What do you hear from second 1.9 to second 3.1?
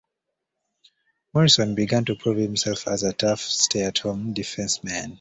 to prove himself as